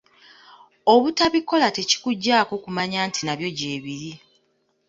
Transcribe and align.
Obutabikola 0.93 1.67
tekituggyaako 1.75 2.53
kumannya 2.63 2.99
nti 3.07 3.21
nabyo 3.23 3.49
gye 3.57 3.75
biri. 3.83 4.13